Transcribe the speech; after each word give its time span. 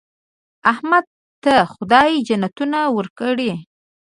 احمد 0.71 1.05
ته 1.43 1.53
خدای 1.73 2.13
جنتونه 2.27 2.79
ورکړي. 2.97 3.51